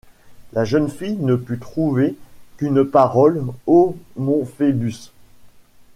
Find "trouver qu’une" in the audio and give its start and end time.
1.59-2.83